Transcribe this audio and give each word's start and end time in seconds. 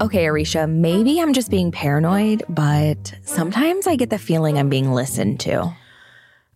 Okay, 0.00 0.26
Aricia, 0.26 0.70
maybe 0.70 1.20
I'm 1.20 1.32
just 1.32 1.50
being 1.50 1.72
paranoid, 1.72 2.44
but 2.48 3.14
sometimes 3.24 3.88
I 3.88 3.96
get 3.96 4.10
the 4.10 4.18
feeling 4.18 4.56
I'm 4.56 4.68
being 4.68 4.92
listened 4.92 5.40
to. 5.40 5.74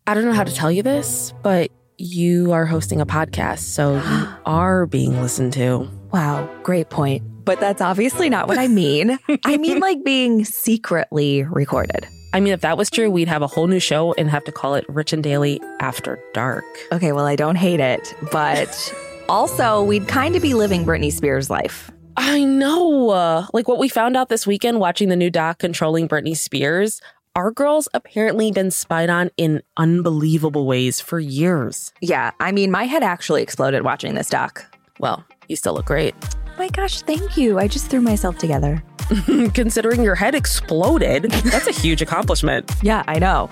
I 0.06 0.14
don't 0.14 0.24
know 0.24 0.32
how 0.32 0.44
to 0.44 0.54
tell 0.54 0.71
you 0.71 0.84
this, 0.84 1.34
but 1.42 1.72
you 1.98 2.52
are 2.52 2.64
hosting 2.66 3.00
a 3.00 3.06
podcast, 3.06 3.60
so 3.60 3.96
you 3.96 4.28
are 4.46 4.86
being 4.86 5.21
listened 5.21 5.54
to. 5.54 5.88
Wow, 6.13 6.49
great 6.63 6.90
point. 6.90 7.24
But 7.44 7.58
that's 7.58 7.81
obviously 7.81 8.31
not 8.31 8.46
what 8.46 8.58
I 8.58 8.68
mean. 8.68 9.18
I 9.45 9.56
mean, 9.56 9.81
like 9.81 10.04
being 10.04 10.45
secretly 10.45 11.42
recorded. 11.42 12.06
I 12.32 12.38
mean, 12.38 12.53
if 12.53 12.60
that 12.60 12.78
was 12.78 12.90
true, 12.90 13.10
we'd 13.10 13.27
have 13.27 13.42
a 13.42 13.49
whole 13.49 13.67
new 13.67 13.81
show 13.81 14.14
and 14.14 14.31
have 14.31 14.45
to 14.45 14.53
call 14.53 14.77
it 14.77 14.88
Rich 14.88 15.13
and 15.13 15.22
Daily 15.22 15.60
After 15.81 16.16
Dark. 16.32 16.64
Okay, 16.92 17.10
well, 17.10 17.27
I 17.27 17.34
don't 17.34 17.56
hate 17.56 17.80
it, 17.80 18.14
but 18.30 18.95
also, 19.28 19.82
we'd 19.82 20.06
kind 20.06 20.36
of 20.36 20.42
be 20.42 20.54
living 20.54 20.84
Britney 20.84 21.12
Spears' 21.12 21.50
life. 21.50 21.90
I 22.16 22.44
know. 22.44 23.10
Uh, 23.10 23.46
like 23.52 23.68
what 23.68 23.78
we 23.78 23.88
found 23.88 24.16
out 24.16 24.28
this 24.28 24.46
weekend 24.46 24.80
watching 24.80 25.08
the 25.08 25.16
new 25.16 25.30
doc 25.30 25.58
Controlling 25.58 26.08
Britney 26.08 26.36
Spears, 26.36 27.00
our 27.34 27.50
girl's 27.50 27.88
apparently 27.94 28.52
been 28.52 28.70
spied 28.70 29.10
on 29.10 29.30
in 29.36 29.62
unbelievable 29.76 30.66
ways 30.66 31.00
for 31.00 31.18
years. 31.18 31.92
Yeah, 32.00 32.32
I 32.40 32.52
mean, 32.52 32.70
my 32.70 32.84
head 32.84 33.02
actually 33.02 33.42
exploded 33.42 33.82
watching 33.84 34.14
this 34.14 34.28
doc. 34.28 34.64
Well, 34.98 35.24
you 35.48 35.56
still 35.56 35.74
look 35.74 35.86
great. 35.86 36.14
my 36.58 36.68
gosh, 36.68 37.00
thank 37.02 37.36
you. 37.36 37.58
I 37.58 37.66
just 37.68 37.90
threw 37.90 38.00
myself 38.00 38.38
together. 38.38 38.82
Considering 39.54 40.02
your 40.02 40.14
head 40.14 40.34
exploded, 40.34 41.24
that's 41.24 41.66
a 41.66 41.72
huge 41.72 42.02
accomplishment. 42.02 42.70
Yeah, 42.82 43.04
I 43.06 43.18
know. 43.18 43.46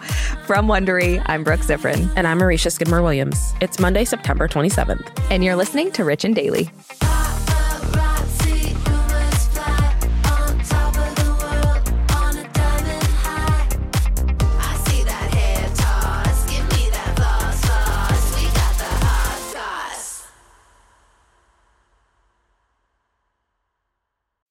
From 0.46 0.66
Wondery, 0.66 1.22
I'm 1.26 1.44
Brooke 1.44 1.60
Siffrinn. 1.60 2.10
And 2.16 2.26
I'm 2.26 2.38
Marisha 2.40 2.70
Skidmore 2.72 3.00
Williams. 3.02 3.54
It's 3.60 3.78
Monday, 3.78 4.04
September 4.04 4.48
27th. 4.48 5.08
And 5.30 5.44
you're 5.44 5.56
listening 5.56 5.92
to 5.92 6.04
Rich 6.04 6.24
and 6.24 6.34
Daily. 6.34 6.70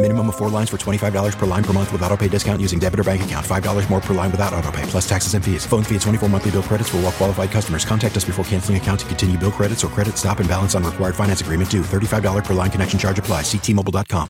Minimum 0.00 0.28
of 0.30 0.36
four 0.38 0.48
lines 0.48 0.70
for 0.70 0.78
$25 0.78 1.36
per 1.36 1.44
line 1.44 1.62
per 1.62 1.74
month 1.74 1.92
with 1.92 2.00
auto 2.00 2.16
pay 2.16 2.26
discount 2.26 2.62
using 2.62 2.78
debit 2.78 3.00
or 3.00 3.04
bank 3.04 3.22
account. 3.22 3.44
$5 3.44 3.90
more 3.90 4.00
per 4.00 4.14
line 4.14 4.30
without 4.30 4.54
auto 4.54 4.72
pay, 4.72 4.82
plus 4.84 5.06
taxes 5.06 5.34
and 5.34 5.44
fees. 5.44 5.66
Phone 5.66 5.82
fee 5.82 5.96
at 5.96 6.00
24 6.00 6.30
monthly 6.30 6.52
bill 6.52 6.62
credits 6.62 6.88
for 6.88 6.96
all 6.96 7.02
well 7.02 7.12
qualified 7.12 7.50
customers. 7.50 7.84
Contact 7.84 8.16
us 8.16 8.24
before 8.24 8.42
canceling 8.46 8.78
account 8.78 9.00
to 9.00 9.06
continue 9.06 9.36
bill 9.36 9.52
credits 9.52 9.84
or 9.84 9.88
credit 9.88 10.16
stop 10.16 10.38
and 10.40 10.48
balance 10.48 10.74
on 10.74 10.84
required 10.84 11.14
finance 11.14 11.42
agreement 11.42 11.70
due. 11.70 11.82
$35 11.82 12.46
per 12.46 12.54
line 12.54 12.70
connection 12.70 12.98
charge 12.98 13.18
apply. 13.18 13.42
Ctmobile.com. 13.42 14.26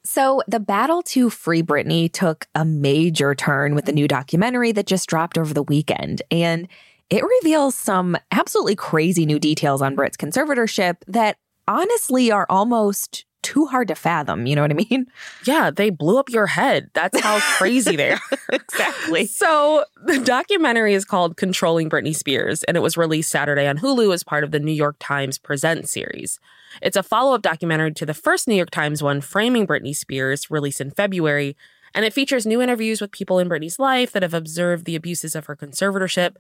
So, 0.05 0.41
the 0.47 0.61
battle 0.61 1.01
to 1.01 1.29
free 1.29 1.61
Britney 1.61 2.09
took 2.09 2.47
a 2.55 2.63
major 2.63 3.35
turn 3.35 3.75
with 3.75 3.83
the 3.83 3.91
new 3.91 4.07
documentary 4.07 4.71
that 4.71 4.85
just 4.87 5.09
dropped 5.09 5.37
over 5.37 5.53
the 5.53 5.63
weekend. 5.63 6.21
And 6.31 6.69
it 7.09 7.23
reveals 7.23 7.75
some 7.75 8.17
absolutely 8.31 8.75
crazy 8.75 9.25
new 9.25 9.39
details 9.39 9.81
on 9.81 9.95
Brit's 9.95 10.17
conservatorship 10.17 10.97
that 11.07 11.37
honestly 11.67 12.31
are 12.31 12.45
almost 12.49 13.25
too 13.43 13.65
hard 13.65 13.87
to 13.87 13.95
fathom. 13.95 14.45
You 14.45 14.55
know 14.55 14.61
what 14.61 14.71
I 14.71 14.73
mean? 14.73 15.05
Yeah, 15.45 15.71
they 15.71 15.89
blew 15.89 16.17
up 16.17 16.29
your 16.29 16.47
head. 16.47 16.89
That's 16.93 17.17
how 17.19 17.39
crazy 17.57 17.95
they 17.95 18.11
are. 18.11 18.19
exactly. 18.51 19.25
So, 19.25 19.85
the 20.05 20.19
documentary 20.19 20.93
is 20.93 21.05
called 21.05 21.37
Controlling 21.37 21.89
Britney 21.89 22.13
Spears, 22.13 22.63
and 22.63 22.75
it 22.75 22.81
was 22.81 22.97
released 22.97 23.29
Saturday 23.29 23.65
on 23.65 23.77
Hulu 23.77 24.13
as 24.13 24.23
part 24.23 24.43
of 24.43 24.51
the 24.51 24.59
New 24.59 24.73
York 24.73 24.97
Times 24.99 25.37
Present 25.37 25.87
series. 25.87 26.41
It's 26.81 26.97
a 26.97 27.03
follow 27.03 27.35
up 27.35 27.41
documentary 27.41 27.93
to 27.93 28.05
the 28.05 28.13
first 28.13 28.49
New 28.49 28.55
York 28.55 28.71
Times 28.71 29.01
one, 29.01 29.21
Framing 29.21 29.65
Britney 29.65 29.95
Spears, 29.95 30.51
released 30.51 30.81
in 30.81 30.91
February, 30.91 31.55
and 31.95 32.03
it 32.03 32.11
features 32.13 32.45
new 32.45 32.61
interviews 32.61 32.99
with 32.99 33.11
people 33.11 33.39
in 33.39 33.47
Britney's 33.47 33.79
life 33.79 34.11
that 34.11 34.23
have 34.23 34.33
observed 34.33 34.83
the 34.83 34.95
abuses 34.95 35.35
of 35.35 35.45
her 35.45 35.55
conservatorship 35.55 36.35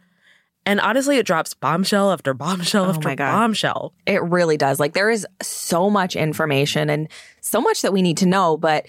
and 0.67 0.81
honestly, 0.81 1.17
it 1.17 1.25
drops 1.25 1.53
bombshell 1.53 2.11
after 2.11 2.33
bombshell 2.33 2.85
Oh 2.85 2.89
after 2.89 3.15
bombshell. 3.15 3.93
It 4.05 4.21
really 4.21 4.57
does. 4.57 4.79
Like, 4.79 4.93
there 4.93 5.09
is 5.09 5.25
so 5.41 5.89
much 5.89 6.15
information 6.15 6.89
and 6.89 7.07
so 7.41 7.61
much 7.61 7.81
that 7.81 7.93
we 7.93 8.01
need 8.01 8.17
to 8.17 8.25
know. 8.25 8.57
But 8.57 8.87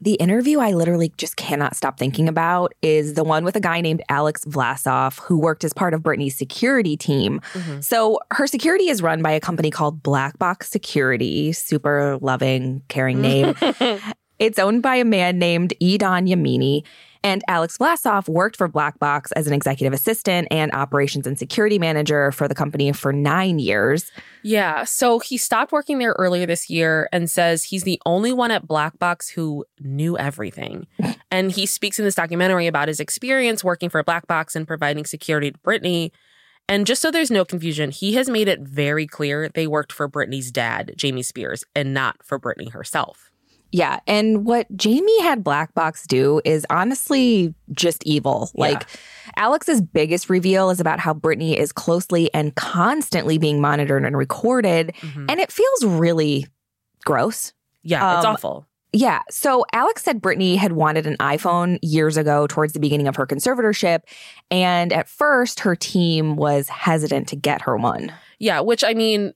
the 0.00 0.14
interview 0.14 0.58
I 0.58 0.72
literally 0.72 1.12
just 1.16 1.36
cannot 1.36 1.76
stop 1.76 1.96
thinking 1.96 2.28
about 2.28 2.74
is 2.82 3.14
the 3.14 3.22
one 3.22 3.44
with 3.44 3.54
a 3.54 3.60
guy 3.60 3.80
named 3.80 4.02
Alex 4.08 4.44
Vlasov, 4.44 5.20
who 5.20 5.38
worked 5.38 5.62
as 5.62 5.72
part 5.72 5.94
of 5.94 6.00
Britney's 6.00 6.36
security 6.36 6.96
team. 6.96 7.40
Mm-hmm. 7.52 7.80
So, 7.82 8.18
her 8.32 8.48
security 8.48 8.88
is 8.88 9.00
run 9.00 9.22
by 9.22 9.30
a 9.30 9.40
company 9.40 9.70
called 9.70 10.02
Black 10.02 10.38
Box 10.40 10.70
Security, 10.70 11.52
super 11.52 12.18
loving, 12.20 12.82
caring 12.88 13.20
name. 13.20 13.54
It's 14.42 14.58
owned 14.58 14.82
by 14.82 14.96
a 14.96 15.04
man 15.04 15.38
named 15.38 15.72
Edan 15.80 16.28
Yemini. 16.28 16.82
And 17.24 17.42
Alex 17.46 17.78
Vlasov 17.78 18.28
worked 18.28 18.56
for 18.56 18.66
Black 18.66 18.98
Box 18.98 19.30
as 19.32 19.46
an 19.46 19.52
executive 19.52 19.92
assistant 19.92 20.48
and 20.50 20.72
operations 20.72 21.26
and 21.26 21.38
security 21.38 21.78
manager 21.78 22.32
for 22.32 22.48
the 22.48 22.54
company 22.54 22.90
for 22.92 23.12
nine 23.12 23.58
years. 23.58 24.10
Yeah, 24.42 24.84
so 24.84 25.20
he 25.20 25.36
stopped 25.36 25.70
working 25.70 25.98
there 25.98 26.16
earlier 26.18 26.46
this 26.46 26.68
year 26.68 27.08
and 27.12 27.30
says 27.30 27.64
he's 27.64 27.84
the 27.84 28.00
only 28.06 28.32
one 28.32 28.50
at 28.50 28.66
Black 28.66 28.98
Box 28.98 29.28
who 29.28 29.64
knew 29.80 30.18
everything. 30.18 30.86
and 31.30 31.52
he 31.52 31.64
speaks 31.64 31.98
in 31.98 32.04
this 32.04 32.16
documentary 32.16 32.66
about 32.66 32.88
his 32.88 33.00
experience 33.00 33.62
working 33.62 33.88
for 33.88 34.02
Black 34.02 34.26
Box 34.26 34.56
and 34.56 34.66
providing 34.66 35.04
security 35.04 35.52
to 35.52 35.58
Britney. 35.58 36.10
And 36.68 36.86
just 36.86 37.02
so 37.02 37.10
there's 37.10 37.30
no 37.30 37.44
confusion, 37.44 37.90
he 37.90 38.14
has 38.14 38.28
made 38.28 38.48
it 38.48 38.60
very 38.60 39.06
clear 39.06 39.48
they 39.48 39.66
worked 39.66 39.92
for 39.92 40.08
Britney's 40.08 40.50
dad, 40.50 40.92
Jamie 40.96 41.22
Spears, 41.22 41.64
and 41.74 41.92
not 41.92 42.24
for 42.24 42.38
Britney 42.38 42.72
herself. 42.72 43.31
Yeah. 43.72 44.00
And 44.06 44.44
what 44.44 44.66
Jamie 44.76 45.20
had 45.22 45.42
Black 45.42 45.74
Box 45.74 46.06
do 46.06 46.40
is 46.44 46.66
honestly 46.70 47.54
just 47.72 48.04
evil. 48.04 48.50
Yeah. 48.54 48.60
Like, 48.60 48.86
Alex's 49.36 49.80
biggest 49.80 50.28
reveal 50.28 50.68
is 50.70 50.78
about 50.78 51.00
how 51.00 51.14
Britney 51.14 51.56
is 51.56 51.72
closely 51.72 52.32
and 52.34 52.54
constantly 52.54 53.38
being 53.38 53.60
monitored 53.60 54.04
and 54.04 54.16
recorded. 54.16 54.92
Mhm. 55.00 55.24
And 55.30 55.40
it 55.40 55.50
feels 55.50 55.84
really 55.84 56.46
gross. 57.04 57.52
Yeah, 57.82 58.18
it's 58.18 58.26
Um, 58.26 58.34
awful. 58.34 58.66
Yeah. 58.92 59.22
So 59.30 59.64
Alex 59.72 60.04
said 60.04 60.20
Britney 60.20 60.56
had 60.58 60.72
wanted 60.72 61.06
an 61.06 61.16
iPhone 61.16 61.78
years 61.80 62.18
ago 62.18 62.46
towards 62.46 62.74
the 62.74 62.78
beginning 62.78 63.08
of 63.08 63.16
her 63.16 63.26
conservatorship. 63.26 64.00
And 64.50 64.92
at 64.92 65.08
first, 65.08 65.60
her 65.60 65.74
team 65.74 66.36
was 66.36 66.68
hesitant 66.68 67.26
to 67.28 67.36
get 67.36 67.62
her 67.62 67.76
one. 67.78 68.12
Yeah, 68.38 68.60
which 68.60 68.84
I 68.84 68.92
mean, 68.92 69.32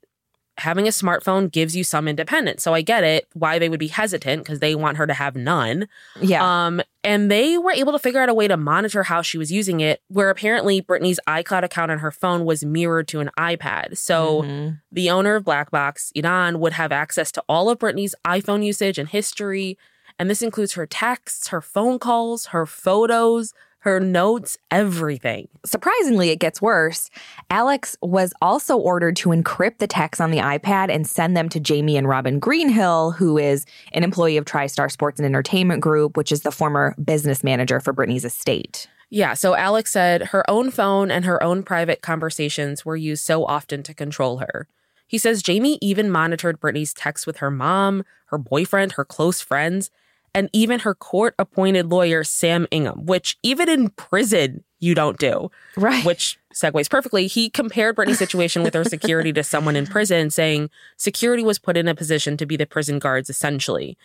having 0.58 0.86
a 0.86 0.90
smartphone 0.90 1.50
gives 1.50 1.76
you 1.76 1.84
some 1.84 2.08
independence. 2.08 2.62
So 2.62 2.72
I 2.72 2.80
get 2.80 3.04
it 3.04 3.28
why 3.34 3.58
they 3.58 3.68
would 3.68 3.78
be 3.78 3.88
hesitant 3.88 4.42
because 4.44 4.60
they 4.60 4.74
want 4.74 4.96
her 4.96 5.06
to 5.06 5.12
have 5.12 5.36
none. 5.36 5.86
Yeah. 6.20 6.42
Um, 6.66 6.80
and 7.04 7.30
they 7.30 7.58
were 7.58 7.72
able 7.72 7.92
to 7.92 7.98
figure 7.98 8.20
out 8.20 8.28
a 8.28 8.34
way 8.34 8.48
to 8.48 8.56
monitor 8.56 9.02
how 9.04 9.22
she 9.22 9.38
was 9.38 9.52
using 9.52 9.80
it, 9.80 10.00
where 10.08 10.30
apparently 10.30 10.80
Britney's 10.80 11.20
iCloud 11.28 11.62
account 11.62 11.90
on 11.90 11.98
her 11.98 12.10
phone 12.10 12.44
was 12.44 12.64
mirrored 12.64 13.06
to 13.08 13.20
an 13.20 13.30
iPad. 13.38 13.96
So 13.98 14.42
Mhm. 14.42 14.80
the 14.90 15.10
owner 15.10 15.34
of 15.36 15.44
Blackbox, 15.44 16.10
Edan, 16.16 16.56
would 16.58 16.72
have 16.72 16.90
access 16.90 17.30
to 17.32 17.44
all 17.48 17.68
of 17.68 17.78
Britney's 17.78 18.14
iPhone 18.24 18.64
usage 18.64 18.98
and 18.98 19.08
history. 19.08 19.76
And 20.18 20.30
this 20.30 20.40
includes 20.40 20.72
her 20.72 20.86
texts, 20.86 21.48
her 21.48 21.60
phone 21.60 21.98
calls, 21.98 22.46
her 22.46 22.64
photos, 22.64 23.52
her 23.86 24.00
notes, 24.00 24.58
everything. 24.72 25.46
Surprisingly, 25.64 26.30
it 26.30 26.40
gets 26.40 26.60
worse. 26.60 27.08
Alex 27.50 27.96
was 28.02 28.34
also 28.42 28.76
ordered 28.76 29.14
to 29.14 29.28
encrypt 29.28 29.78
the 29.78 29.86
texts 29.86 30.20
on 30.20 30.32
the 30.32 30.38
iPad 30.38 30.92
and 30.92 31.06
send 31.06 31.36
them 31.36 31.48
to 31.48 31.60
Jamie 31.60 31.96
and 31.96 32.08
Robin 32.08 32.40
Greenhill, 32.40 33.12
who 33.12 33.38
is 33.38 33.64
an 33.92 34.02
employee 34.02 34.36
of 34.36 34.44
TriStar 34.44 34.90
Sports 34.90 35.20
and 35.20 35.24
Entertainment 35.24 35.80
Group, 35.80 36.16
which 36.16 36.32
is 36.32 36.40
the 36.40 36.50
former 36.50 36.96
business 37.02 37.44
manager 37.44 37.78
for 37.78 37.94
Britney's 37.94 38.24
estate. 38.24 38.88
Yeah, 39.08 39.34
so 39.34 39.54
Alex 39.54 39.92
said 39.92 40.24
her 40.24 40.48
own 40.50 40.72
phone 40.72 41.12
and 41.12 41.24
her 41.24 41.40
own 41.40 41.62
private 41.62 42.02
conversations 42.02 42.84
were 42.84 42.96
used 42.96 43.24
so 43.24 43.44
often 43.44 43.84
to 43.84 43.94
control 43.94 44.38
her. 44.38 44.66
He 45.06 45.16
says 45.16 45.44
Jamie 45.44 45.78
even 45.80 46.10
monitored 46.10 46.60
Britney's 46.60 46.92
texts 46.92 47.24
with 47.24 47.36
her 47.36 47.52
mom, 47.52 48.02
her 48.26 48.38
boyfriend, 48.38 48.92
her 48.92 49.04
close 49.04 49.40
friends, 49.40 49.92
and 50.36 50.50
even 50.52 50.80
her 50.80 50.94
court 50.94 51.34
appointed 51.38 51.86
lawyer, 51.86 52.22
Sam 52.22 52.66
Ingham, 52.70 53.06
which 53.06 53.38
even 53.42 53.70
in 53.70 53.88
prison 53.88 54.62
you 54.78 54.94
don't 54.94 55.18
do. 55.18 55.50
Right. 55.78 56.04
Which 56.04 56.38
segues 56.54 56.90
perfectly. 56.90 57.26
He 57.26 57.48
compared 57.48 57.96
Britney's 57.96 58.18
situation 58.18 58.62
with 58.62 58.74
her 58.74 58.84
security 58.96 59.32
to 59.32 59.42
someone 59.42 59.76
in 59.76 59.86
prison, 59.86 60.28
saying 60.28 60.68
security 60.98 61.42
was 61.42 61.58
put 61.58 61.78
in 61.78 61.88
a 61.88 61.94
position 61.94 62.36
to 62.36 62.44
be 62.44 62.56
the 62.56 62.66
prison 62.66 62.98
guards 62.98 63.30
essentially. 63.30 63.96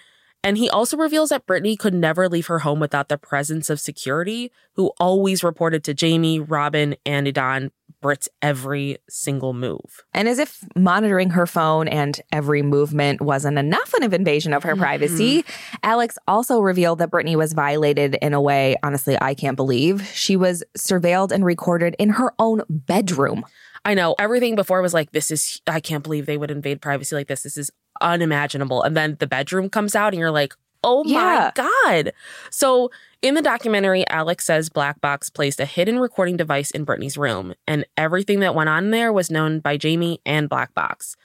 And 0.44 0.58
he 0.58 0.70
also 0.70 0.98
reveals 0.98 1.30
that 1.30 1.46
Britney 1.46 1.78
could 1.78 1.94
never 1.94 2.28
leave 2.28 2.48
her 2.48 2.60
home 2.60 2.80
without 2.80 3.10
the 3.10 3.18
presence 3.18 3.70
of 3.70 3.80
security, 3.80 4.52
who 4.74 4.92
always 5.00 5.44
reported 5.44 5.84
to 5.84 5.94
Jamie, 5.94 6.40
Robin, 6.40 6.96
and 7.06 7.28
Edan 7.28 7.70
Brit's 8.02 8.28
every 8.42 8.98
single 9.08 9.54
move. 9.54 10.04
And 10.14 10.28
as 10.28 10.40
if 10.40 10.64
monitoring 10.76 11.32
her 11.32 11.46
phone 11.46 11.88
and 11.88 12.20
every 12.32 12.64
movement 12.64 13.22
wasn't 13.22 13.60
enough 13.60 13.94
of 13.94 14.02
an 14.02 14.14
invasion 14.14 14.54
of 14.54 14.64
her 14.64 14.74
mm-hmm. 14.74 14.82
privacy, 14.82 15.46
Alex 15.84 16.18
also 16.28 16.62
revealed 16.62 16.98
that 17.00 17.12
Britney 17.12 17.36
was 17.36 17.54
violated 17.54 18.18
in 18.22 18.34
a 18.34 18.42
way, 18.42 18.76
honestly, 18.82 19.18
I 19.22 19.36
can't 19.36 19.56
believe. 19.56 20.10
She 20.14 20.36
was 20.36 20.64
surveilled 20.76 21.32
and 21.32 21.46
recorded 21.46 21.96
in 22.00 22.10
her 22.10 22.34
own 22.40 22.64
bedroom. 22.70 23.46
I 23.84 23.94
know 23.94 24.16
everything 24.20 24.56
before 24.56 24.82
was 24.82 24.94
like, 24.94 25.12
this 25.12 25.32
is, 25.32 25.62
I 25.68 25.80
can't 25.80 26.04
believe 26.04 26.26
they 26.26 26.38
would 26.38 26.52
invade 26.52 26.82
privacy 26.82 27.16
like 27.16 27.28
this. 27.28 27.44
This 27.44 27.58
is 27.58 27.72
unimaginable. 28.02 28.84
And 28.84 28.96
then 28.98 29.18
the 29.20 29.28
bedroom 29.28 29.70
comes 29.70 29.96
out 29.96 30.14
and 30.14 30.20
you're 30.20 30.32
like, 30.32 30.54
oh 30.84 31.04
Yeah. 31.06 31.52
my 31.56 31.64
God. 31.96 32.14
So 32.50 32.92
in 33.22 33.36
the 33.36 33.42
documentary, 33.42 34.08
Alex 34.10 34.46
says 34.46 34.70
Black 34.70 35.00
Box 35.00 35.30
placed 35.30 35.60
a 35.60 35.66
hidden 35.66 36.00
recording 36.00 36.38
device 36.38 36.72
in 36.72 36.86
Britney's 36.86 37.18
room, 37.18 37.54
and 37.68 37.86
everything 37.98 38.40
that 38.40 38.56
went 38.56 38.70
on 38.70 38.90
there 38.90 39.14
was 39.14 39.30
known 39.30 39.60
by 39.60 39.78
Jamie 39.78 40.20
and 40.26 40.50
Black 40.50 40.74
Box. 40.74 41.16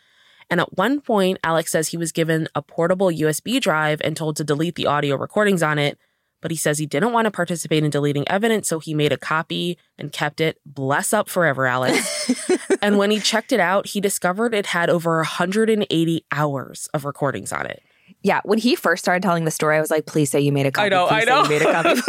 And 0.50 0.61
at 0.61 0.76
one 0.76 1.00
point, 1.00 1.38
Alex 1.43 1.73
says 1.73 1.88
he 1.88 1.96
was 1.96 2.12
given 2.12 2.49
a 2.55 2.62
portable 2.62 3.08
USB 3.08 3.61
drive 3.61 4.00
and 4.05 4.17
told 4.17 4.37
to 4.37 4.44
delete 4.44 4.75
the 4.75 4.87
audio 4.87 5.17
recordings 5.17 5.62
on 5.62 5.78
it. 5.78 5.99
But 6.40 6.50
he 6.50 6.56
says 6.56 6.78
he 6.78 6.86
didn't 6.86 7.12
want 7.12 7.24
to 7.24 7.30
participate 7.30 7.82
in 7.82 7.90
deleting 7.90 8.28
evidence, 8.28 8.68
so 8.68 8.78
he 8.78 8.94
made 8.94 9.12
a 9.12 9.16
copy 9.16 9.78
and 9.98 10.12
kept 10.12 10.40
it. 10.40 10.58
Bless 10.66 11.12
up 11.12 11.28
forever, 11.28 11.66
Alex. 11.66 12.30
and 12.82 12.98
when 12.98 13.10
he 13.10 13.18
checked 13.18 13.52
it 13.52 13.60
out, 13.60 13.86
he 13.86 14.00
discovered 14.00 14.54
it 14.54 14.66
had 14.66 14.90
over 14.90 15.16
180 15.16 16.24
hours 16.32 16.88
of 16.92 17.04
recordings 17.04 17.52
on 17.52 17.66
it. 17.66 17.82
Yeah, 18.22 18.40
when 18.44 18.58
he 18.58 18.76
first 18.76 19.04
started 19.04 19.22
telling 19.22 19.44
the 19.44 19.50
story, 19.50 19.76
I 19.76 19.80
was 19.80 19.90
like, 19.90 20.06
please 20.06 20.30
say 20.30 20.40
you 20.40 20.52
made 20.52 20.66
a 20.66 20.72
copy. 20.72 20.86
I 20.86 20.88
know, 20.88 21.06
please 21.06 21.14
I 21.14 21.24
know. 21.24 21.42
You 21.42 21.48
made 21.48 21.62
a 21.62 21.72
copy. 21.72 22.00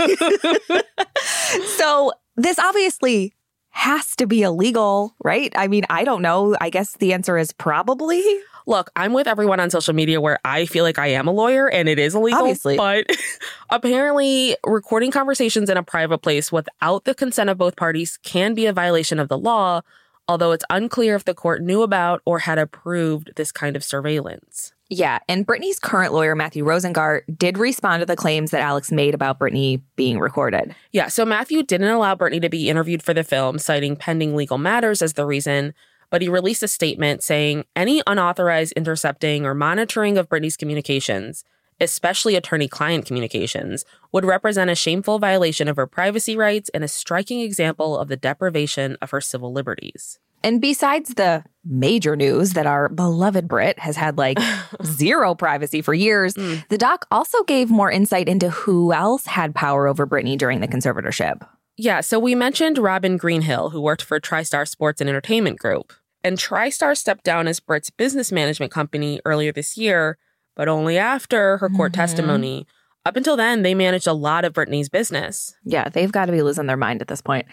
so 1.77 2.11
this 2.35 2.59
obviously 2.59 3.33
has 3.69 4.15
to 4.15 4.25
be 4.25 4.41
illegal, 4.41 5.15
right? 5.23 5.53
I 5.55 5.67
mean, 5.67 5.85
I 5.89 6.03
don't 6.03 6.21
know. 6.21 6.55
I 6.59 6.69
guess 6.69 6.93
the 6.93 7.13
answer 7.13 7.37
is 7.37 7.53
probably. 7.53 8.23
Look, 8.67 8.91
I'm 8.97 9.13
with 9.13 9.27
everyone 9.27 9.61
on 9.61 9.69
social 9.69 9.93
media 9.93 10.19
where 10.19 10.39
I 10.43 10.65
feel 10.65 10.83
like 10.83 10.99
I 10.99 11.07
am 11.07 11.25
a 11.25 11.31
lawyer 11.31 11.69
and 11.69 11.87
it 11.87 11.97
is 11.97 12.13
illegal. 12.13 12.41
Obviously. 12.41 12.75
But 12.75 13.07
apparently, 13.69 14.57
recording 14.65 15.09
conversations 15.09 15.69
in 15.69 15.77
a 15.77 15.83
private 15.83 16.17
place 16.19 16.51
without 16.51 17.05
the 17.05 17.15
consent 17.15 17.49
of 17.49 17.57
both 17.57 17.77
parties 17.77 18.19
can 18.23 18.53
be 18.53 18.65
a 18.65 18.73
violation 18.73 19.19
of 19.19 19.29
the 19.29 19.37
law, 19.37 19.81
although 20.27 20.51
it's 20.51 20.65
unclear 20.69 21.15
if 21.15 21.23
the 21.23 21.33
court 21.33 21.63
knew 21.63 21.81
about 21.81 22.21
or 22.25 22.39
had 22.39 22.59
approved 22.59 23.31
this 23.37 23.53
kind 23.53 23.77
of 23.77 23.85
surveillance. 23.85 24.73
Yeah, 24.89 25.19
and 25.27 25.47
Britney's 25.47 25.79
current 25.79 26.13
lawyer, 26.13 26.35
Matthew 26.35 26.63
Rosengart, 26.63 27.21
did 27.37 27.57
respond 27.57 28.01
to 28.01 28.05
the 28.05 28.15
claims 28.15 28.51
that 28.51 28.61
Alex 28.61 28.91
made 28.91 29.13
about 29.13 29.39
Britney 29.39 29.81
being 29.95 30.19
recorded. 30.19 30.75
Yeah, 30.91 31.07
so 31.07 31.25
Matthew 31.25 31.63
didn't 31.63 31.89
allow 31.89 32.15
Britney 32.15 32.41
to 32.41 32.49
be 32.49 32.69
interviewed 32.69 33.03
for 33.03 33.13
the 33.13 33.23
film, 33.23 33.59
citing 33.59 33.95
pending 33.95 34.35
legal 34.35 34.57
matters 34.57 35.01
as 35.01 35.13
the 35.13 35.25
reason, 35.25 35.73
but 36.09 36.21
he 36.21 36.29
released 36.29 36.63
a 36.63 36.67
statement 36.67 37.23
saying 37.23 37.65
any 37.75 38.01
unauthorized 38.07 38.73
intercepting 38.73 39.45
or 39.45 39.53
monitoring 39.53 40.17
of 40.17 40.29
Britney's 40.29 40.57
communications, 40.57 41.43
especially 41.79 42.35
attorney 42.35 42.67
client 42.67 43.05
communications, 43.05 43.85
would 44.11 44.25
represent 44.25 44.69
a 44.69 44.75
shameful 44.75 45.19
violation 45.19 45.67
of 45.67 45.75
her 45.75 45.87
privacy 45.87 46.35
rights 46.35 46.69
and 46.73 46.83
a 46.83 46.87
striking 46.87 47.41
example 47.41 47.97
of 47.97 48.07
the 48.07 48.17
deprivation 48.17 48.97
of 49.01 49.11
her 49.11 49.21
civil 49.21 49.51
liberties. 49.51 50.19
And 50.43 50.61
besides 50.61 51.15
the 51.15 51.43
major 51.65 52.15
news 52.15 52.53
that 52.53 52.67
our 52.67 52.89
beloved 52.89 53.47
Brit 53.47 53.79
has 53.79 53.95
had 53.95 54.17
like 54.17 54.37
zero 54.83 55.35
privacy 55.35 55.81
for 55.81 55.93
years, 55.93 56.35
mm. 56.35 56.65
the 56.69 56.77
doc 56.77 57.05
also 57.11 57.43
gave 57.43 57.69
more 57.69 57.91
insight 57.91 58.29
into 58.29 58.49
who 58.49 58.93
else 58.93 59.25
had 59.25 59.55
power 59.55 59.87
over 59.87 60.05
Britney 60.05 60.37
during 60.37 60.61
the 60.61 60.67
conservatorship. 60.67 61.45
Yeah, 61.77 62.01
so 62.01 62.17
we 62.19 62.33
mentioned 62.35 62.77
Robin 62.79 63.17
Greenhill, 63.17 63.69
who 63.69 63.79
worked 63.81 64.01
for 64.01 64.19
TriStar 64.19 64.67
Sports 64.67 64.99
and 64.99 65.09
Entertainment 65.09 65.59
Group. 65.59 65.93
And 66.23 66.37
TriStar 66.37 66.97
stepped 66.97 67.23
down 67.23 67.47
as 67.47 67.59
Brit's 67.59 67.91
business 67.91 68.31
management 68.31 68.71
company 68.71 69.21
earlier 69.25 69.51
this 69.51 69.77
year, 69.77 70.17
but 70.55 70.67
only 70.67 70.97
after 70.97 71.57
her 71.57 71.69
court 71.69 71.91
Mhm. 71.91 71.95
testimony. 71.95 72.67
Up 73.05 73.15
until 73.15 73.37
then, 73.37 73.61
they 73.61 73.73
managed 73.73 74.07
a 74.07 74.11
lot 74.13 74.43
of 74.43 74.51
Britney's 74.53 74.89
business. 74.89 75.55
Yeah, 75.63 75.87
they've 75.87 76.11
got 76.11 76.25
to 76.25 76.31
be 76.33 76.41
losing 76.41 76.65
their 76.65 76.75
mind 76.75 77.01
at 77.01 77.07
this 77.07 77.21
point. 77.21 77.45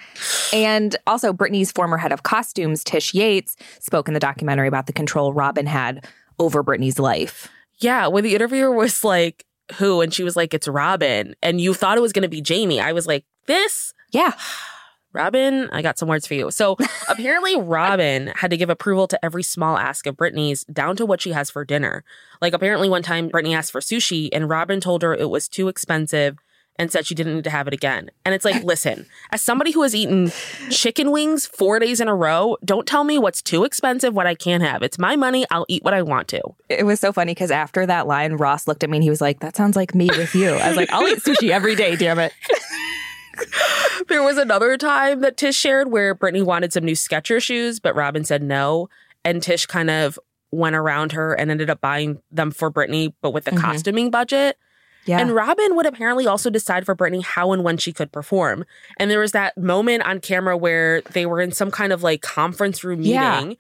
And 0.53 0.97
also, 1.07 1.33
Britney's 1.33 1.71
former 1.71 1.97
head 1.99 2.11
of 2.11 2.25
costumes, 2.25 2.83
Tish 2.83 3.15
Yates, 3.15 3.55
spoke 3.79 4.09
in 4.09 4.15
the 4.15 4.21
documentary 4.21 4.67
about 4.67 4.87
the 4.87 4.93
control 4.93 5.33
Robin 5.33 5.67
had 5.67 6.07
over 6.41 6.65
Britney's 6.65 6.99
life. 6.99 7.49
Yeah, 7.79 8.09
when 8.09 8.25
the 8.25 8.35
interviewer 8.35 8.73
was 8.73 9.05
like, 9.05 9.45
who? 9.77 10.01
And 10.01 10.13
she 10.13 10.25
was 10.25 10.35
like, 10.35 10.53
it's 10.55 10.67
Robin. 10.67 11.37
And 11.41 11.61
you 11.61 11.73
thought 11.73 11.99
it 11.99 12.01
was 12.03 12.13
going 12.13 12.23
to 12.23 12.29
be 12.29 12.41
Jamie. 12.41 12.81
I 12.81 12.93
was 12.93 13.07
like, 13.07 13.25
this? 13.47 13.94
Yeah. 14.15 14.33
Robin, 15.13 15.69
I 15.71 15.83
got 15.83 15.99
some 15.99 16.09
words 16.09 16.27
for 16.27 16.35
you. 16.35 16.51
So 16.51 16.77
apparently, 17.09 17.57
Robin 17.57 18.29
had 18.37 18.51
to 18.51 18.57
give 18.57 18.71
approval 18.71 19.07
to 19.09 19.25
every 19.25 19.43
small 19.43 19.77
ask 19.77 20.07
of 20.07 20.17
Britney's, 20.17 20.65
down 20.65 20.97
to 20.97 21.07
what 21.07 21.21
she 21.21 21.31
has 21.33 21.51
for 21.51 21.65
dinner. 21.65 22.05
Like, 22.41 22.53
apparently, 22.53 22.89
one 22.89 23.03
time 23.03 23.31
Britney 23.31 23.57
asked 23.57 23.73
for 23.73 23.81
sushi, 23.81 24.29
and 24.33 24.49
Robin 24.49 24.81
told 24.81 25.03
her 25.03 25.15
it 25.15 25.31
was 25.31 25.49
too 25.49 25.69
expensive 25.69 26.37
and 26.77 26.91
said 26.91 27.07
she 27.07 27.15
didn't 27.15 27.37
need 27.37 27.45
to 27.45 27.51
have 27.51 27.69
it 27.69 27.75
again. 27.75 28.11
And 28.25 28.35
it's 28.35 28.45
like, 28.45 28.65
listen, 28.65 29.07
as 29.31 29.41
somebody 29.41 29.71
who 29.71 29.83
has 29.83 29.95
eaten 29.95 30.33
chicken 30.71 31.11
wings 31.11 31.47
four 31.47 31.79
days 31.79 32.01
in 32.01 32.09
a 32.09 32.15
row, 32.15 32.57
don't 32.65 32.87
tell 32.87 33.05
me 33.05 33.19
what's 33.19 33.43
too 33.43 33.65
expensive, 33.65 34.15
what 34.15 34.27
I 34.27 34.35
can't 34.35 34.63
have. 34.63 34.83
It's 34.83 34.99
my 34.99 35.17
money. 35.17 35.47
I'll 35.51 35.67
eat 35.69 35.85
what 35.85 35.95
I 35.95 36.03
want 36.03 36.29
to. 36.29 36.41
It 36.69 36.85
was 36.85 37.01
so 37.01 37.13
funny 37.13 37.33
because 37.33 37.51
after 37.51 37.87
that 37.87 38.07
line, 38.07 38.35
Ross 38.35 38.67
looked 38.67 38.83
at 38.83 38.91
me 38.91 38.97
and 38.97 39.05
he 39.05 39.11
was 39.11 39.21
like, 39.21 39.41
That 39.41 39.57
sounds 39.57 39.77
like 39.77 39.95
me 39.95 40.07
with 40.07 40.35
you. 40.35 40.51
I 40.51 40.69
was 40.69 40.77
like, 40.77 40.93
I'll 40.93 41.07
eat 41.07 41.21
sushi 41.21 41.51
every 41.51 41.77
day, 41.77 41.97
damn 41.97 42.19
it. 42.19 42.33
There 44.15 44.23
was 44.23 44.39
another 44.39 44.77
time 44.77 45.23
that 45.23 45.37
Tish 45.37 45.57
shared 45.57 45.91
where 45.91 46.15
Britney 46.15 46.45
wanted 46.45 46.73
some 46.73 46.85
new 46.85 46.95
Skechers 46.95 47.43
shoes, 47.43 47.81
but 47.81 47.97
Robin 47.97 48.25
said 48.25 48.45
no. 48.45 48.89
And 49.25 49.43
Tish 49.43 49.67
kind 49.67 49.91
of 49.91 50.21
went 50.53 50.77
around 50.77 51.11
her 51.11 51.35
and 51.35 51.51
ended 51.51 51.69
up 51.69 51.81
buying 51.81 52.23
them 52.31 52.53
for 52.53 52.71
Britney, 52.71 53.13
but 53.23 53.33
with 53.33 53.45
the 53.45 53.51
Mhm. 53.51 53.61
costuming 53.61 54.13
budget. 54.13 54.57
Yeah. 55.05 55.19
And 55.19 55.33
Robin 55.35 55.75
would 55.75 55.85
apparently 55.85 56.29
also 56.29 56.49
decide 56.49 56.87
for 56.87 56.95
Britney 56.95 57.25
how 57.25 57.51
and 57.51 57.65
when 57.65 57.77
she 57.77 57.93
could 57.93 58.13
perform. 58.13 58.65
And 59.01 59.11
there 59.11 59.19
was 59.19 59.33
that 59.33 59.59
moment 59.59 60.07
on 60.07 60.21
camera 60.21 60.57
where 60.57 61.01
they 61.11 61.27
were 61.27 61.41
in 61.41 61.51
some 61.51 61.73
kind 61.73 61.93
of 61.93 62.05
like 62.05 62.23
conference 62.23 62.85
room 62.85 63.03
Yeah. 63.03 63.41
meeting. 63.41 63.57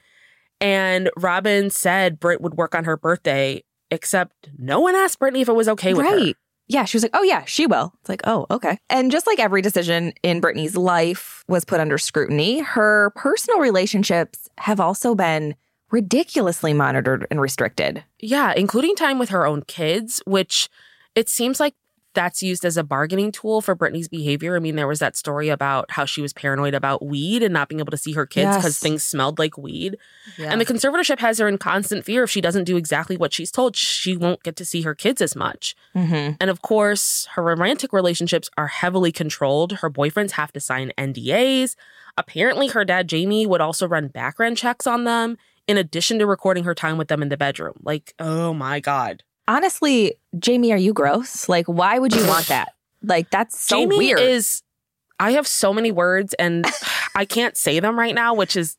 And 0.61 1.11
Robin 1.16 1.68
said 1.68 2.20
Britt 2.20 2.40
would 2.40 2.54
work 2.54 2.76
on 2.76 2.84
her 2.84 2.96
birthday, 2.96 3.64
except 3.90 4.50
no 4.56 4.78
one 4.78 4.94
asked 4.94 5.18
Britney 5.18 5.40
if 5.42 5.49
it 5.49 5.54
was 5.56 5.68
okay 5.70 5.94
with 5.94 6.06
her. 6.06 6.32
Yeah, 6.66 6.85
she 6.85 6.97
was 6.97 7.02
like, 7.02 7.14
"Oh 7.14 7.23
yeah, 7.23 7.44
she 7.44 7.66
will." 7.66 7.92
It's 8.00 8.09
like, 8.09 8.23
"Oh, 8.25 8.47
okay." 8.50 8.78
And 8.88 9.11
just 9.11 9.26
like 9.26 9.38
every 9.38 9.61
decision 9.62 10.12
in 10.23 10.40
Britney's 10.40 10.76
life 10.76 11.44
was 11.49 11.64
put 11.64 11.80
under 11.80 11.99
scrutiny, 11.99 12.61
her 12.61 13.12
personal 13.16 13.61
relationships 13.61 14.49
have 14.59 14.80
also 14.80 15.14
been 15.14 15.54
ridiculously 15.90 16.73
monitored 16.73 17.26
and 17.30 17.40
restricted. 17.40 18.04
Yeah, 18.18 18.52
including 18.56 18.97
time 18.97 19.18
with 19.18 19.28
her 19.28 19.47
own 19.47 19.62
kids, 19.62 20.23
which 20.26 20.68
it 21.14 21.28
seems 21.28 21.61
like 21.61 21.75
that's 22.14 22.42
used 22.42 22.64
as 22.64 22.76
a 22.76 22.85
bargaining 22.85 23.30
tool 23.33 23.61
for 23.61 23.76
Britney's 23.76 24.09
behavior. 24.09 24.56
I 24.56 24.59
mean, 24.61 24.76
there 24.76 24.87
was 24.88 25.00
that 25.00 25.16
story 25.16 25.49
about 25.49 25.90
how 25.90 26.04
she 26.04 26.23
was 26.23 26.33
paranoid 26.33 26.75
about 26.75 27.04
weed 27.04 27.42
and 27.42 27.52
not 27.52 27.68
being 27.68 27.80
able 27.80 27.90
to 27.90 27.97
see 27.97 28.12
her 28.12 28.25
kids 28.26 28.56
because 28.56 28.64
Yes. 28.75 28.78
things 28.78 29.02
smelled 29.02 29.38
like 29.38 29.59
weed. 29.59 29.97
Yeah. 30.38 30.50
And 30.50 30.61
the 30.61 30.64
conservatorship 30.64 31.18
has 31.18 31.38
her 31.38 31.49
in 31.49 31.59
constant 31.59 32.04
fear 32.04 32.25
if 32.25 32.30
she 32.30 32.40
doesn't 32.40 32.64
do 32.64 32.76
exactly 32.76 33.16
what 33.16 33.33
she's 33.33 33.50
told, 33.50 33.76
she 33.76 34.16
won't 34.16 34.42
get 34.42 34.56
to 34.56 34.64
see 34.64 34.83
her 34.83 34.94
kids 34.94 35.21
as 35.21 35.35
much. 35.37 35.75
Mhm. 35.94 36.37
And 36.40 36.50
of 36.50 36.62
course, 36.62 37.26
her 37.35 37.42
romantic 37.42 37.92
relationships 37.92 38.49
are 38.56 38.68
heavily 38.68 39.12
controlled. 39.12 39.73
Her 39.73 39.90
boyfriends 39.90 40.33
have 40.33 40.52
to 40.52 40.61
sign 40.61 40.92
NDAs. 40.97 41.76
Apparently, 42.16 42.68
her 42.68 42.85
dad, 42.85 43.09
Jamie, 43.09 43.47
would 43.47 43.61
also 43.61 43.88
run 43.88 44.09
background 44.09 44.56
checks 44.56 44.87
on 44.87 45.04
them 45.04 45.37
in 45.66 45.76
addition 45.76 46.18
to 46.21 46.26
recording 46.26 46.64
her 46.64 46.75
time 46.75 46.97
with 46.99 47.09
them 47.09 47.23
in 47.23 47.28
the 47.28 47.37
bedroom. 47.37 47.75
Like, 47.83 48.14
oh 48.18 48.54
my 48.54 48.80
God. 48.80 49.23
Honestly, 49.46 50.14
Jamie, 50.38 50.72
are 50.72 50.78
you 50.78 50.92
gross? 50.92 51.48
Like, 51.48 51.66
why 51.66 51.98
would 51.98 52.14
you 52.14 52.26
want 52.28 52.46
that? 52.46 52.74
Like, 53.02 53.30
that's 53.30 53.58
so 53.60 53.80
Jamie 53.80 53.98
weird. 53.98 54.20
is, 54.20 54.62
I 55.20 55.32
have 55.32 55.46
so 55.46 55.72
many 55.72 55.92
words 55.92 56.34
and 56.34 56.66
I 57.14 57.24
can't 57.24 57.56
say 57.56 57.80
them 57.80 57.98
right 57.98 58.14
now, 58.14 58.34
which 58.34 58.56
is 58.56 58.76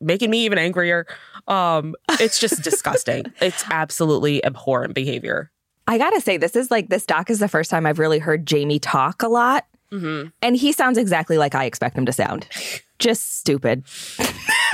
making 0.00 0.30
me 0.30 0.44
even 0.44 0.58
angrier. 0.58 1.06
Um, 1.46 1.94
it's 2.20 2.38
just 2.38 2.62
disgusting. 2.62 3.32
It's 3.40 3.64
absolutely 3.70 4.44
abhorrent 4.44 4.94
behavior. 4.94 5.50
I 5.86 5.96
gotta 5.96 6.20
say, 6.20 6.36
this 6.36 6.54
is 6.54 6.70
like 6.70 6.90
this 6.90 7.06
doc 7.06 7.30
is 7.30 7.38
the 7.38 7.48
first 7.48 7.70
time 7.70 7.86
I've 7.86 7.98
really 7.98 8.18
heard 8.18 8.44
Jamie 8.44 8.78
talk 8.78 9.22
a 9.22 9.28
lot, 9.28 9.64
Mm-hmm. 9.92 10.28
and 10.42 10.56
he 10.56 10.72
sounds 10.72 10.98
exactly 10.98 11.38
like 11.38 11.54
I 11.54 11.64
expect 11.64 11.96
him 11.96 12.04
to 12.06 12.12
sound. 12.12 12.46
Just 12.98 13.38
stupid. 13.38 13.84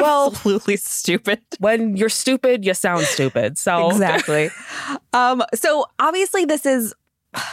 Well, 0.01 0.33
Absolutely 0.33 0.77
stupid. 0.77 1.41
when 1.61 1.97
you're 1.97 2.09
stupid, 2.09 2.65
you 2.65 2.75
sound 2.75 3.05
stupid. 3.05 3.57
So 3.57 3.91
Exactly. 3.91 4.51
um, 5.13 5.45
so 5.55 5.87
obviously, 6.01 6.45
this 6.45 6.67
is 6.67 6.93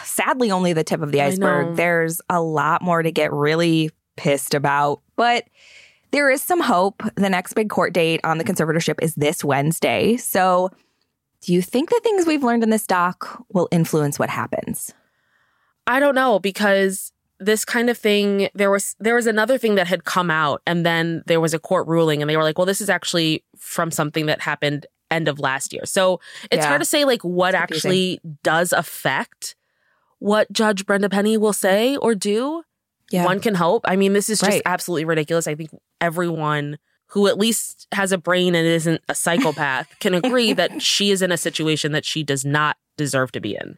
sadly 0.04 0.50
only 0.50 0.74
the 0.74 0.84
tip 0.84 1.02
of 1.02 1.12
the 1.12 1.22
iceberg. 1.22 1.76
There's 1.76 2.20
a 2.32 2.42
lot 2.42 2.82
more 2.82 3.04
to 3.04 3.12
get 3.12 3.32
really 3.32 3.92
pissed 4.18 4.56
about, 4.56 5.02
but 5.16 5.46
there 6.10 6.32
is 6.32 6.42
some 6.42 6.62
hope. 6.62 7.04
The 7.16 7.30
next 7.30 7.54
big 7.54 7.70
court 7.70 7.94
date 7.94 8.22
on 8.24 8.40
the 8.40 8.44
conservatorship 8.44 8.96
is 9.04 9.14
this 9.14 9.44
Wednesday. 9.44 10.18
So, 10.18 10.72
do 11.42 11.54
you 11.54 11.62
think 11.62 11.92
the 11.92 12.02
things 12.04 12.26
we've 12.26 12.44
learned 12.44 12.64
in 12.64 12.72
this 12.72 12.88
doc 12.88 13.46
will 13.54 13.68
influence 13.72 14.18
what 14.18 14.30
happens? 14.32 14.94
I 15.86 16.00
don't 16.00 16.16
know 16.16 16.40
because 16.40 17.12
this 17.44 17.66
kind 17.66 17.90
of 17.90 17.98
thing 17.98 18.50
there 18.54 18.70
was 18.72 18.96
there 19.00 19.16
was 19.16 19.26
another 19.28 19.58
thing 19.58 19.76
that 19.76 19.88
had 19.88 20.04
come 20.06 20.30
out 20.30 20.62
and 20.68 20.86
then 20.86 21.24
there 21.26 21.42
was 21.42 21.54
a 21.54 21.60
court 21.60 21.88
ruling 21.88 22.22
and 22.22 22.30
they 22.30 22.38
were 22.38 22.44
like, 22.44 22.58
well, 22.58 22.66
this 22.68 22.82
is 22.82 22.90
actually 22.90 23.44
from 23.58 23.90
something 23.92 24.28
that 24.28 24.40
happened 24.42 24.86
end 25.10 25.28
of 25.28 25.40
last 25.40 25.74
year. 25.74 25.86
So 25.86 26.20
it's 26.52 26.64
Yeah. 26.64 26.68
hard 26.70 26.82
to 26.82 26.86
say 26.86 27.04
like 27.04 27.22
what 27.24 27.54
It's 27.56 27.60
confusing. 27.66 27.90
actually 27.92 28.20
does 28.44 28.72
affect 28.72 29.56
what 30.20 30.52
Judge 30.52 30.86
Brenda 30.86 31.10
Penny 31.10 31.36
will 31.38 31.52
say 31.54 31.98
or 31.98 32.14
do. 32.16 32.64
One 33.12 33.42
can 33.42 33.56
hope. 33.56 33.82
I 33.86 33.98
mean, 33.98 34.14
this 34.14 34.30
is 34.30 34.40
just 34.40 34.50
Right. 34.52 34.62
absolutely 34.66 35.04
ridiculous. 35.04 35.48
I 35.48 35.56
think 35.56 35.72
everyone 36.00 36.78
who 37.08 37.28
at 37.28 37.38
least 37.38 37.88
has 37.92 38.14
a 38.14 38.18
brain 38.18 38.56
and 38.56 38.66
isn't 38.66 39.02
a 39.10 39.16
psychopath 39.16 39.88
can 40.00 40.14
agree 40.24 40.54
that 40.54 40.82
she 40.82 41.12
is 41.12 41.22
in 41.22 41.30
a 41.32 41.38
situation 41.38 41.92
that 41.92 42.06
she 42.06 42.24
does 42.24 42.46
not 42.46 42.78
deserve 42.96 43.32
to 43.34 43.42
be 43.42 43.56
in. 43.56 43.78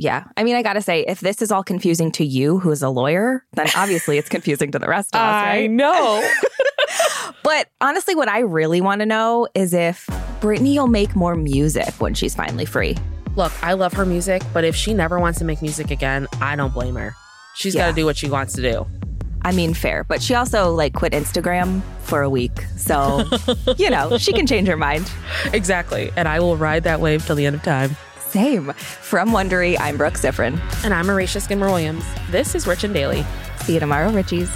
Yeah. 0.00 0.24
I 0.36 0.44
mean, 0.44 0.56
I 0.56 0.62
got 0.62 0.74
to 0.74 0.82
say, 0.82 1.04
if 1.06 1.20
this 1.20 1.42
is 1.42 1.52
all 1.52 1.62
confusing 1.62 2.10
to 2.12 2.24
you, 2.24 2.58
who 2.58 2.70
is 2.70 2.82
a 2.82 2.88
lawyer, 2.88 3.44
then 3.52 3.66
obviously 3.76 4.16
it's 4.16 4.28
confusing 4.28 4.72
to 4.72 4.78
the 4.78 4.88
rest 4.88 5.14
of 5.14 5.20
us, 5.20 5.44
right? 5.44 5.64
I 5.64 5.66
know. 5.66 6.28
But 7.42 7.68
honestly, 7.80 8.14
what 8.14 8.28
I 8.28 8.40
really 8.40 8.80
want 8.80 9.00
to 9.00 9.06
know 9.06 9.48
is 9.54 9.72
if 9.72 10.06
Britney 10.40 10.76
will 10.76 10.88
make 10.88 11.16
more 11.16 11.34
music 11.34 11.88
when 11.98 12.14
she's 12.14 12.34
finally 12.34 12.66
free. 12.66 12.96
Look, 13.36 13.52
I 13.62 13.72
love 13.72 13.92
her 13.94 14.04
music, 14.04 14.42
but 14.52 14.64
if 14.64 14.76
she 14.76 14.92
never 14.92 15.18
wants 15.18 15.38
to 15.38 15.44
make 15.44 15.62
music 15.62 15.90
again, 15.90 16.26
I 16.40 16.56
don't 16.56 16.74
blame 16.74 16.96
her. 16.96 17.14
She's 17.54 17.74
got 17.74 17.88
to 17.88 17.92
do 17.94 18.04
what 18.04 18.16
she 18.16 18.28
wants 18.28 18.54
to 18.54 18.62
do. 18.62 18.86
I 19.42 19.52
mean, 19.52 19.72
fair, 19.72 20.04
but 20.04 20.22
she 20.22 20.34
also 20.34 20.72
like 20.72 20.92
quit 20.92 21.12
Instagram 21.12 21.80
for 22.00 22.20
a 22.22 22.28
week. 22.28 22.64
So, 22.76 23.24
you 23.78 23.88
know, 23.88 24.18
she 24.18 24.32
can 24.32 24.46
change 24.46 24.68
her 24.68 24.76
mind. 24.76 25.10
Exactly. 25.52 26.10
And 26.16 26.28
I 26.28 26.40
will 26.40 26.56
ride 26.56 26.84
that 26.84 27.00
wave 27.00 27.24
till 27.24 27.36
the 27.36 27.46
end 27.46 27.56
of 27.56 27.62
time. 27.62 27.96
Same. 28.30 28.72
From 28.74 29.30
Wondery, 29.30 29.76
I'm 29.80 29.96
Brooke 29.96 30.14
Siffrinn. 30.14 30.60
And 30.84 30.94
I'm 30.94 31.06
Marisha 31.06 31.40
Skidmore 31.42 31.68
Williams. 31.68 32.04
This 32.30 32.54
is 32.54 32.64
Rich 32.64 32.84
and 32.84 32.94
Daily. 32.94 33.24
See 33.62 33.74
you 33.74 33.80
tomorrow, 33.80 34.10
Richies. 34.10 34.48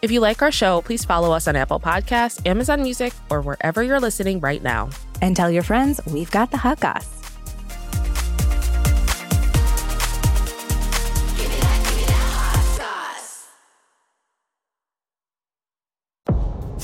If 0.00 0.10
you 0.10 0.20
like 0.20 0.42
our 0.42 0.52
show, 0.52 0.82
please 0.82 1.04
follow 1.04 1.32
us 1.32 1.48
on 1.48 1.56
Apple 1.56 1.80
Podcasts, 1.80 2.46
Amazon 2.46 2.82
Music, 2.82 3.12
or 3.30 3.40
wherever 3.40 3.82
you're 3.82 3.98
listening 3.98 4.38
right 4.38 4.62
now. 4.62 4.90
And 5.22 5.34
tell 5.34 5.50
your 5.50 5.62
friends 5.64 6.00
we've 6.06 6.30
got 6.30 6.50
the 6.50 6.58
hot 6.58 6.80
goss. 6.80 7.17